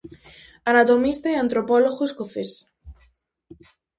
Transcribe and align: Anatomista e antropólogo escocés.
Anatomista 0.71 1.27
e 1.31 1.35
antropólogo 1.43 2.03
escocés. 2.09 2.51